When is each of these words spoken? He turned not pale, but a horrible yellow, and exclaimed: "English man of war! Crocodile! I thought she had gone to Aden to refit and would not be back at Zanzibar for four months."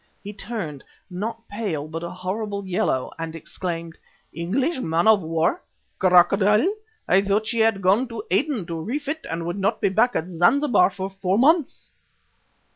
He 0.23 0.33
turned 0.33 0.83
not 1.11 1.47
pale, 1.47 1.87
but 1.87 2.01
a 2.01 2.09
horrible 2.09 2.65
yellow, 2.65 3.13
and 3.19 3.35
exclaimed: 3.35 3.99
"English 4.33 4.79
man 4.79 5.07
of 5.07 5.21
war! 5.21 5.61
Crocodile! 5.99 6.73
I 7.07 7.21
thought 7.21 7.45
she 7.45 7.59
had 7.59 7.83
gone 7.83 8.07
to 8.07 8.23
Aden 8.31 8.65
to 8.65 8.81
refit 8.81 9.27
and 9.29 9.45
would 9.45 9.59
not 9.59 9.79
be 9.79 9.89
back 9.89 10.15
at 10.15 10.31
Zanzibar 10.31 10.89
for 10.89 11.07
four 11.07 11.37
months." 11.37 11.91